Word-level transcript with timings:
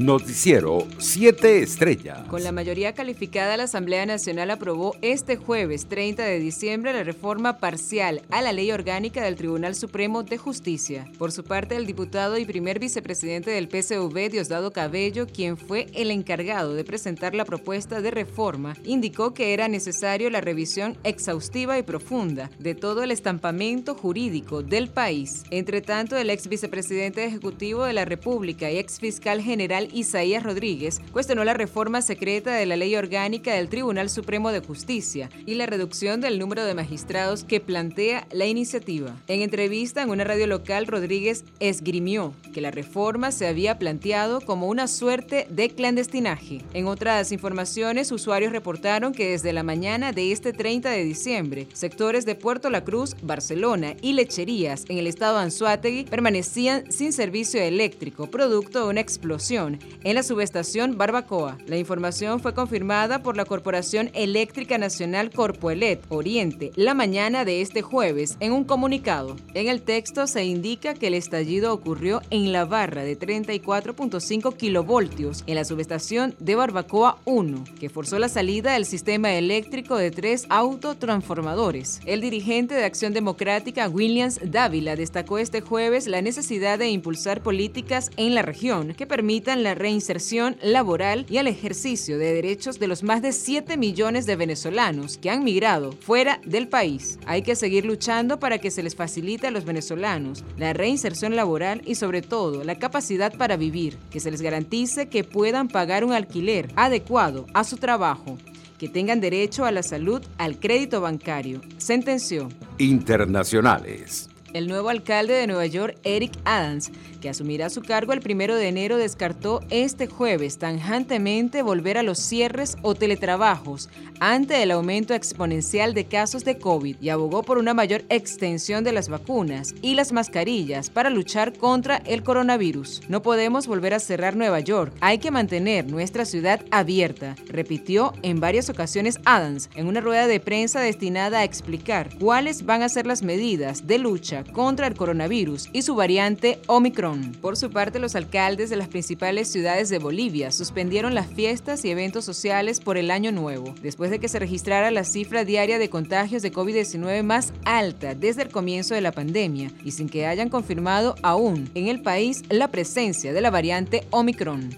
Noticiero 0.00 0.86
7 0.96 1.60
Estrellas. 1.60 2.26
Con 2.26 2.42
la 2.42 2.52
mayoría 2.52 2.94
calificada, 2.94 3.58
la 3.58 3.64
Asamblea 3.64 4.06
Nacional 4.06 4.50
aprobó 4.50 4.96
este 5.02 5.36
jueves 5.36 5.88
30 5.90 6.22
de 6.22 6.38
diciembre 6.38 6.94
la 6.94 7.04
reforma 7.04 7.58
parcial 7.58 8.22
a 8.30 8.40
la 8.40 8.54
ley 8.54 8.72
orgánica 8.72 9.22
del 9.22 9.36
Tribunal 9.36 9.74
Supremo 9.74 10.22
de 10.22 10.38
Justicia. 10.38 11.06
Por 11.18 11.32
su 11.32 11.44
parte, 11.44 11.76
el 11.76 11.84
diputado 11.84 12.38
y 12.38 12.46
primer 12.46 12.78
vicepresidente 12.78 13.50
del 13.50 13.68
PCV, 13.68 14.30
Diosdado 14.30 14.72
Cabello, 14.72 15.26
quien 15.26 15.58
fue 15.58 15.88
el 15.92 16.10
encargado 16.10 16.72
de 16.72 16.84
presentar 16.84 17.34
la 17.34 17.44
propuesta 17.44 18.00
de 18.00 18.10
reforma, 18.10 18.76
indicó 18.84 19.34
que 19.34 19.52
era 19.52 19.68
necesario 19.68 20.30
la 20.30 20.40
revisión 20.40 20.96
exhaustiva 21.04 21.78
y 21.78 21.82
profunda 21.82 22.50
de 22.58 22.74
todo 22.74 23.02
el 23.02 23.10
estampamento 23.10 23.94
jurídico 23.94 24.62
del 24.62 24.88
país. 24.88 25.42
Entre 25.50 25.82
tanto, 25.82 26.16
el 26.16 26.30
ex 26.30 26.48
vicepresidente 26.48 27.22
ejecutivo 27.22 27.84
de 27.84 27.92
la 27.92 28.06
República 28.06 28.70
y 28.70 28.78
ex 28.78 28.98
fiscal 28.98 29.42
general 29.42 29.89
Isaías 29.92 30.42
Rodríguez 30.42 31.00
cuestionó 31.12 31.44
la 31.44 31.54
reforma 31.54 32.02
secreta 32.02 32.54
de 32.54 32.66
la 32.66 32.76
ley 32.76 32.96
orgánica 32.96 33.54
del 33.54 33.68
Tribunal 33.68 34.10
Supremo 34.10 34.52
de 34.52 34.60
Justicia 34.60 35.30
y 35.46 35.54
la 35.54 35.66
reducción 35.66 36.20
del 36.20 36.38
número 36.38 36.64
de 36.64 36.74
magistrados 36.74 37.44
que 37.44 37.60
plantea 37.60 38.26
la 38.32 38.46
iniciativa. 38.46 39.16
En 39.28 39.42
entrevista 39.42 40.02
en 40.02 40.10
una 40.10 40.24
radio 40.24 40.46
local, 40.46 40.86
Rodríguez 40.86 41.44
esgrimió 41.58 42.34
que 42.52 42.60
la 42.60 42.70
reforma 42.70 43.32
se 43.32 43.46
había 43.46 43.78
planteado 43.78 44.40
como 44.40 44.68
una 44.68 44.88
suerte 44.88 45.46
de 45.50 45.70
clandestinaje. 45.70 46.64
En 46.72 46.86
otras 46.86 47.32
informaciones, 47.32 48.12
usuarios 48.12 48.52
reportaron 48.52 49.12
que 49.12 49.30
desde 49.30 49.52
la 49.52 49.62
mañana 49.62 50.12
de 50.12 50.32
este 50.32 50.52
30 50.52 50.90
de 50.90 51.04
diciembre, 51.04 51.66
sectores 51.72 52.24
de 52.24 52.34
Puerto 52.34 52.70
La 52.70 52.84
Cruz, 52.84 53.16
Barcelona 53.22 53.94
y 54.02 54.12
lecherías 54.12 54.84
en 54.88 54.98
el 54.98 55.06
estado 55.06 55.38
de 55.38 55.44
Anzuategui 55.44 56.04
permanecían 56.04 56.90
sin 56.90 57.12
servicio 57.12 57.60
eléctrico, 57.60 58.30
producto 58.30 58.84
de 58.84 58.90
una 58.90 59.00
explosión 59.00 59.78
en 60.04 60.14
la 60.14 60.22
subestación 60.22 60.96
Barbacoa. 60.96 61.58
La 61.66 61.76
información 61.76 62.40
fue 62.40 62.54
confirmada 62.54 63.22
por 63.22 63.36
la 63.36 63.44
Corporación 63.44 64.10
Eléctrica 64.14 64.78
Nacional 64.78 65.30
Corpoelet 65.30 66.02
Oriente 66.08 66.72
la 66.76 66.94
mañana 66.94 67.44
de 67.44 67.60
este 67.60 67.82
jueves 67.82 68.36
en 68.40 68.52
un 68.52 68.64
comunicado. 68.64 69.36
En 69.54 69.68
el 69.68 69.82
texto 69.82 70.26
se 70.26 70.44
indica 70.44 70.94
que 70.94 71.08
el 71.08 71.14
estallido 71.14 71.72
ocurrió 71.72 72.22
en 72.30 72.52
la 72.52 72.64
barra 72.64 73.02
de 73.02 73.18
34.5 73.18 74.56
kilovoltios 74.56 75.44
en 75.46 75.54
la 75.56 75.64
subestación 75.64 76.34
de 76.38 76.54
Barbacoa 76.54 77.18
1, 77.24 77.64
que 77.78 77.88
forzó 77.88 78.18
la 78.18 78.28
salida 78.28 78.72
del 78.72 78.86
sistema 78.86 79.32
eléctrico 79.32 79.96
de 79.96 80.10
tres 80.10 80.46
autotransformadores. 80.48 82.00
El 82.06 82.20
dirigente 82.20 82.74
de 82.74 82.84
Acción 82.84 83.12
Democrática, 83.12 83.88
Williams 83.88 84.40
Dávila, 84.42 84.96
destacó 84.96 85.38
este 85.38 85.60
jueves 85.60 86.06
la 86.06 86.22
necesidad 86.22 86.78
de 86.78 86.88
impulsar 86.88 87.42
políticas 87.42 88.10
en 88.16 88.34
la 88.34 88.42
región 88.42 88.94
que 88.94 89.06
permitan 89.06 89.59
la 89.62 89.74
reinserción 89.74 90.56
laboral 90.62 91.26
y 91.28 91.38
al 91.38 91.46
ejercicio 91.46 92.18
de 92.18 92.32
derechos 92.32 92.78
de 92.78 92.88
los 92.88 93.02
más 93.02 93.22
de 93.22 93.32
7 93.32 93.76
millones 93.76 94.26
de 94.26 94.36
venezolanos 94.36 95.18
que 95.18 95.30
han 95.30 95.44
migrado 95.44 95.92
fuera 95.92 96.40
del 96.44 96.68
país. 96.68 97.18
Hay 97.26 97.42
que 97.42 97.56
seguir 97.56 97.84
luchando 97.84 98.38
para 98.38 98.58
que 98.58 98.70
se 98.70 98.82
les 98.82 98.96
facilite 98.96 99.46
a 99.46 99.50
los 99.50 99.64
venezolanos 99.64 100.44
la 100.56 100.72
reinserción 100.72 101.36
laboral 101.36 101.82
y 101.84 101.94
sobre 101.96 102.22
todo 102.22 102.64
la 102.64 102.78
capacidad 102.78 103.32
para 103.36 103.56
vivir, 103.56 103.98
que 104.10 104.20
se 104.20 104.30
les 104.30 104.42
garantice 104.42 105.08
que 105.08 105.24
puedan 105.24 105.68
pagar 105.68 106.04
un 106.04 106.12
alquiler 106.12 106.68
adecuado 106.76 107.46
a 107.54 107.64
su 107.64 107.76
trabajo 107.76 108.38
que 108.80 108.88
tengan 108.88 109.20
derecho 109.20 109.66
a 109.66 109.72
la 109.72 109.82
salud, 109.82 110.22
al 110.38 110.58
crédito 110.58 111.02
bancario, 111.02 111.60
sentenció. 111.76 112.48
Internacionales. 112.78 114.29
El 114.52 114.66
nuevo 114.66 114.88
alcalde 114.88 115.34
de 115.34 115.46
Nueva 115.46 115.66
York, 115.66 115.96
Eric 116.02 116.32
Adams, 116.44 116.90
que 117.20 117.28
asumirá 117.28 117.70
su 117.70 117.82
cargo 117.82 118.12
el 118.12 118.20
primero 118.20 118.56
de 118.56 118.66
enero, 118.66 118.96
descartó 118.96 119.60
este 119.70 120.08
jueves 120.08 120.58
tanjantemente 120.58 121.62
volver 121.62 121.98
a 121.98 122.02
los 122.02 122.18
cierres 122.18 122.76
o 122.82 122.96
teletrabajos 122.96 123.88
ante 124.18 124.62
el 124.62 124.72
aumento 124.72 125.14
exponencial 125.14 125.94
de 125.94 126.06
casos 126.06 126.44
de 126.44 126.58
COVID 126.58 126.96
y 127.00 127.10
abogó 127.10 127.42
por 127.42 127.58
una 127.58 127.74
mayor 127.74 128.02
extensión 128.08 128.82
de 128.82 128.92
las 128.92 129.08
vacunas 129.08 129.74
y 129.82 129.94
las 129.94 130.12
mascarillas 130.12 130.90
para 130.90 131.10
luchar 131.10 131.56
contra 131.56 131.98
el 131.98 132.22
coronavirus. 132.24 133.02
No 133.08 133.22
podemos 133.22 133.68
volver 133.68 133.94
a 133.94 134.00
cerrar 134.00 134.34
Nueva 134.34 134.60
York, 134.60 134.92
hay 135.00 135.18
que 135.18 135.30
mantener 135.30 135.86
nuestra 135.86 136.24
ciudad 136.24 136.60
abierta, 136.70 137.36
repitió 137.46 138.14
en 138.22 138.40
varias 138.40 138.68
ocasiones 138.68 139.20
Adams 139.24 139.70
en 139.76 139.86
una 139.86 140.00
rueda 140.00 140.26
de 140.26 140.40
prensa 140.40 140.80
destinada 140.80 141.40
a 141.40 141.44
explicar 141.44 142.10
cuáles 142.18 142.66
van 142.66 142.82
a 142.82 142.88
ser 142.88 143.06
las 143.06 143.22
medidas 143.22 143.86
de 143.86 143.98
lucha 143.98 144.39
contra 144.44 144.86
el 144.86 144.94
coronavirus 144.94 145.68
y 145.72 145.82
su 145.82 145.94
variante 145.94 146.58
Omicron. 146.66 147.32
Por 147.40 147.56
su 147.56 147.70
parte, 147.70 147.98
los 147.98 148.14
alcaldes 148.16 148.70
de 148.70 148.76
las 148.76 148.88
principales 148.88 149.48
ciudades 149.48 149.88
de 149.88 149.98
Bolivia 149.98 150.50
suspendieron 150.50 151.14
las 151.14 151.26
fiestas 151.26 151.84
y 151.84 151.90
eventos 151.90 152.24
sociales 152.24 152.80
por 152.80 152.96
el 152.96 153.10
año 153.10 153.32
nuevo, 153.32 153.74
después 153.82 154.10
de 154.10 154.18
que 154.18 154.28
se 154.28 154.38
registrara 154.38 154.90
la 154.90 155.04
cifra 155.04 155.44
diaria 155.44 155.78
de 155.78 155.90
contagios 155.90 156.42
de 156.42 156.52
COVID-19 156.52 157.22
más 157.22 157.52
alta 157.64 158.14
desde 158.14 158.42
el 158.42 158.48
comienzo 158.50 158.94
de 158.94 159.00
la 159.00 159.12
pandemia 159.12 159.70
y 159.84 159.92
sin 159.92 160.08
que 160.08 160.26
hayan 160.26 160.48
confirmado 160.48 161.14
aún 161.22 161.70
en 161.74 161.88
el 161.88 162.02
país 162.02 162.42
la 162.48 162.68
presencia 162.68 163.32
de 163.32 163.40
la 163.40 163.50
variante 163.50 164.06
Omicron. 164.10 164.70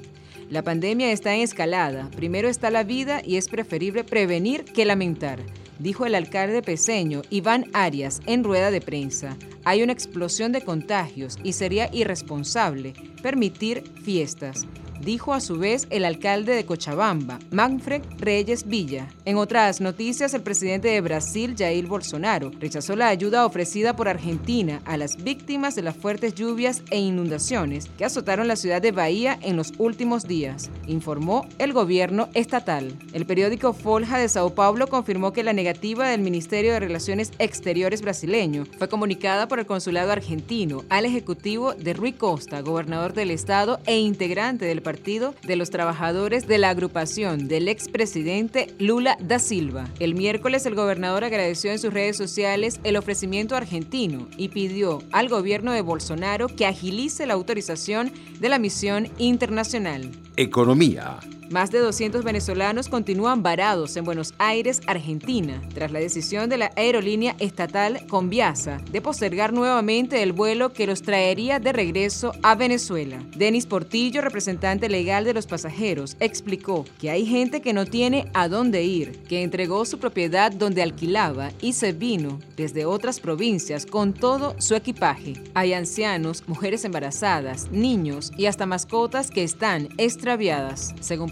La 0.51 0.63
pandemia 0.63 1.13
está 1.13 1.35
en 1.35 1.41
escalada. 1.41 2.11
Primero 2.15 2.49
está 2.49 2.71
la 2.71 2.85
vida 2.85 3.23
y 3.25 3.37
es 3.37 3.49
preferible 3.49 4.05
prevenir 4.05 4.65
que 4.65 4.85
lamentar 4.85 5.41
dijo 5.83 6.07
el 6.07 6.15
alcalde 6.15 6.63
peseño 6.63 7.23
Iván 7.29 7.67
Arias 7.73 8.21
en 8.27 8.45
rueda 8.45 8.71
de 8.71 8.81
prensa. 8.81 9.37
Hay 9.65 9.83
una 9.83 9.93
explosión 9.93 10.53
de 10.53 10.63
contagios 10.63 11.39
y 11.43 11.53
sería 11.53 11.91
irresponsable 11.93 12.95
permitir 13.23 13.83
fiestas 14.03 14.67
dijo 15.05 15.35
a 15.35 15.41
su 15.41 15.59
vez 15.59 15.87
el 15.91 16.05
alcalde 16.05 16.55
de 16.55 16.65
Cochabamba, 16.65 17.39
Manfred 17.51 18.03
Reyes 18.19 18.67
Villa. 18.67 19.09
En 19.25 19.37
otras 19.37 19.81
noticias, 19.81 20.33
el 20.35 20.43
presidente 20.43 20.89
de 20.89 21.01
Brasil, 21.01 21.55
Jair 21.59 21.87
Bolsonaro, 21.87 22.51
rechazó 22.61 22.97
la 22.97 23.09
ayuda 23.09 23.45
ofrecida 23.45 23.97
por 23.97 24.09
Argentina 24.09 24.81
a 24.85 24.97
las 24.97 25.23
víctimas 25.23 25.75
de 25.75 25.83
las 25.83 25.97
fuertes 25.97 26.35
lluvias 26.35 26.83
e 26.91 26.99
inundaciones 26.99 27.91
que 27.99 28.05
azotaron 28.05 28.49
la 28.49 28.57
ciudad 28.57 28.81
de 28.81 28.93
Bahía 28.93 29.39
en 29.43 29.57
los 29.57 29.73
últimos 29.79 30.27
días, 30.29 30.71
informó 30.87 31.47
el 31.59 31.73
gobierno 31.73 32.29
estatal. 32.35 32.97
El 33.13 33.27
periódico 33.27 33.73
Folha 33.73 34.19
de 34.19 34.29
Sao 34.29 34.55
Paulo 34.55 34.87
confirmó 34.87 35.33
que 35.33 35.43
la 35.43 35.53
negativa 35.53 36.09
del 36.09 36.21
Ministerio 36.21 36.73
de 36.73 36.81
Relaciones 36.81 37.33
Exteriores 37.39 38.03
brasileño 38.03 38.65
fue 38.79 38.89
comunicada 38.89 39.49
por 39.49 39.59
el 39.59 39.67
consulado 39.67 40.13
argentino 40.13 40.85
al 40.89 41.05
ejecutivo 41.05 41.75
de 41.75 41.93
Rui 41.93 42.13
Costa, 42.13 42.61
gobernador 42.61 43.13
del 43.15 43.31
estado 43.31 43.81
e 43.87 43.99
integrante 43.99 44.65
del 44.65 44.83
Partido 44.83 44.92
de 45.01 45.57
los 45.57 45.71
Trabajadores 45.71 46.47
de 46.47 46.59
la 46.59 46.71
agrupación 46.71 47.49
del 47.49 47.69
expresidente 47.69 48.75
Lula 48.79 49.17
da 49.21 49.39
Silva. 49.39 49.89
El 50.01 50.15
miércoles 50.15 50.67
el 50.67 50.75
gobernador 50.75 51.25
agradeció 51.25 51.71
en 51.71 51.79
sus 51.79 51.95
redes 51.95 52.17
sociales 52.17 52.79
el 52.85 52.97
ofrecimiento 52.97 53.57
argentino 53.57 54.29
y 54.37 54.49
pidió 54.49 55.03
al 55.11 55.29
gobierno 55.29 55.73
de 55.73 55.81
Bolsonaro 55.81 56.49
que 56.49 56.67
agilice 56.67 57.27
la 57.27 57.35
autorización 57.35 58.13
de 58.39 58.49
la 58.49 58.59
misión 58.59 59.09
internacional. 59.19 60.11
Economía. 60.43 61.21
Más 61.53 61.71
de 61.71 61.81
200 61.81 62.25
venezolanos 62.25 62.89
continúan 62.89 63.43
varados 63.43 63.95
en 63.99 64.07
Buenos 64.07 64.33
Aires, 64.39 64.81
Argentina, 64.87 65.61
tras 65.75 65.93
la 65.93 65.99
decisión 65.99 66.49
de 66.49 66.57
la 66.57 66.71
aerolínea 66.77 67.37
estatal 67.41 68.07
Conviasa 68.09 68.81
de 68.91 69.03
postergar 69.03 69.53
nuevamente 69.53 70.23
el 70.23 70.33
vuelo 70.33 70.73
que 70.73 70.87
los 70.87 71.03
traería 71.03 71.61
de 71.61 71.75
regreso 71.75 72.33
a 72.43 72.55
Venezuela. 72.55 73.23
Denis 73.37 73.67
Portillo, 73.67 74.23
representante 74.23 74.89
legal 74.89 75.25
de 75.25 75.35
los 75.35 75.47
pasajeros, 75.47 76.17
explicó 76.21 76.87
que 76.99 77.11
hay 77.11 77.27
gente 77.27 77.61
que 77.61 77.75
no 77.75 77.85
tiene 77.85 78.31
a 78.33 78.49
dónde 78.49 78.85
ir, 78.85 79.23
que 79.29 79.43
entregó 79.43 79.85
su 79.85 79.99
propiedad 79.99 80.53
donde 80.53 80.83
alquilaba 80.83 81.51
y 81.61 81.75
se 81.75 81.93
vino 81.93 82.39
desde 82.57 82.87
otras 82.87 83.21
provincias 83.21 83.85
con 83.85 84.15
todo 84.15 84.57
su 84.59 84.75
equipaje. 84.75 85.35
Hay 85.53 85.75
ancianos, 85.75 86.45
mujeres 86.47 86.87
embarazadas, 86.87 87.71
niños 87.71 88.33
y 88.39 88.47
hasta 88.47 88.65
mascotas 88.65 89.31
que 89.31 89.43
están 89.43 89.91
Según 91.01 91.31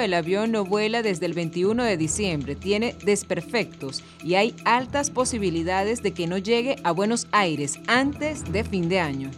el 0.00 0.14
avión 0.14 0.50
no 0.50 0.64
vuela 0.64 1.02
desde 1.02 1.26
el 1.26 1.34
21 1.34 1.84
de 1.84 1.96
diciembre, 1.96 2.56
tiene 2.56 2.96
desperfectos 3.04 4.02
y 4.24 4.34
hay 4.34 4.56
altas 4.64 5.10
posibilidades 5.10 6.02
de 6.02 6.12
que 6.12 6.26
no 6.26 6.36
llegue 6.36 6.76
a 6.82 6.90
Buenos 6.90 7.28
Aires 7.30 7.78
antes 7.86 8.50
de 8.50 8.64
fin 8.64 8.88
de 8.88 8.98
año. 8.98 9.30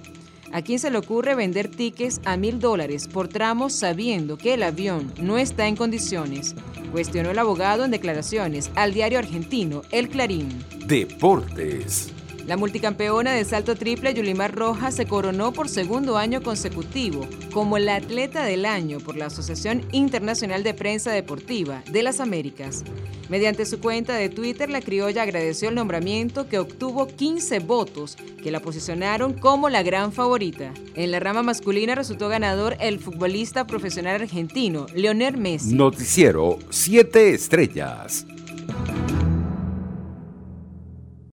¿A 0.53 0.63
quién 0.63 0.79
se 0.79 0.91
le 0.91 0.99
ocurre 0.99 1.35
vender 1.35 1.69
tickets 1.69 2.21
a 2.25 2.37
mil 2.37 2.59
dólares 2.59 3.07
por 3.07 3.29
tramos 3.29 3.75
sabiendo 3.75 4.39
que 4.39 4.55
el 4.55 4.63
avión 4.63 5.13
no 5.19 5.37
está 5.37 5.67
en 5.67 5.77
condiciones? 5.77 6.55
Cuestionó 6.91 7.31
el 7.31 7.39
abogado 7.39 7.85
en 7.85 7.91
declaraciones 7.91 8.71
al 8.75 8.95
diario 8.95 9.19
argentino 9.19 9.83
El 9.91 10.09
Clarín. 10.09 10.49
Deportes. 10.87 12.13
La 12.47 12.57
multicampeona 12.57 13.33
de 13.33 13.45
salto 13.45 13.77
triple 13.77 14.15
Yulimar 14.15 14.53
Rojas 14.55 14.97
se 14.97 15.07
coronó 15.07 15.53
por 15.53 15.69
segundo 15.69 16.19
año 16.19 16.43
consecutivo 16.43 17.27
como 17.53 17.79
la 17.79 17.97
atleta 17.97 18.45
del 18.45 18.65
año 18.65 18.99
por 18.99 19.17
la 19.17 19.27
Asociación 19.27 19.87
Internacional 19.93 20.65
de 20.65 20.75
Prensa 20.75 21.13
Deportiva 21.13 21.85
de 21.93 22.03
las 22.03 22.19
Américas. 22.19 22.83
Mediante 23.29 23.65
su 23.65 23.81
cuenta 23.81 24.17
de 24.17 24.29
Twitter, 24.29 24.69
la 24.69 24.81
criolla 24.81 25.23
agradeció 25.23 25.69
el 25.69 25.77
nombramiento 25.77 26.49
que 26.49 26.59
obtuvo 26.59 27.07
15 27.07 27.61
votos 27.61 28.17
que 28.43 28.51
la 28.51 28.61
posicionaron 28.61 29.35
como 29.35 29.69
la 29.69 29.85
gran 29.85 30.13
favorita. 30.13 30.75
En 30.97 31.13
la 31.13 31.21
rama 31.21 31.45
masculina 31.45 31.95
resultó 31.95 32.29
ganador 32.29 32.77
el 32.81 32.99
futbolista 32.99 33.69
profesional 33.69 34.21
argentino 34.21 34.87
Leonel 34.95 35.37
Messi. 35.37 35.75
Noticiero 35.75 36.59
7 36.71 37.35
Estrellas. 37.35 38.27